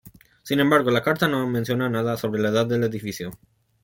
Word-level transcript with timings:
Sin 0.41 0.59
embargo, 0.59 0.89
la 0.89 1.03
carta 1.03 1.27
no 1.27 1.47
menciona 1.47 1.87
nada 1.87 2.17
sobre 2.17 2.41
la 2.41 2.49
edad 2.49 2.65
del 2.65 2.83
edificio. 2.85 3.37